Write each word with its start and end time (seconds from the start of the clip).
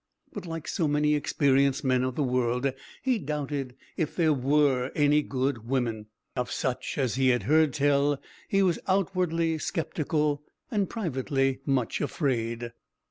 But 0.33 0.47
like 0.47 0.67
so 0.67 0.87
many 0.87 1.13
experienced 1.13 1.83
men 1.83 2.03
of 2.03 2.15
the 2.15 2.23
world, 2.23 2.73
he 3.03 3.19
doubted 3.19 3.75
if 3.97 4.15
there 4.15 4.33
were 4.33 4.89
any 4.95 5.21
good 5.21 5.67
women. 5.67 6.07
Of 6.35 6.49
such 6.51 6.97
as 6.97 7.13
he 7.17 7.29
had 7.29 7.43
heard 7.43 7.71
tell 7.71 8.19
he 8.47 8.63
was 8.63 8.79
outwardly 8.87 9.59
sceptical 9.59 10.41
and 10.71 10.89
privately 10.89 11.59
much 11.67 12.01
afraid. 12.01 12.71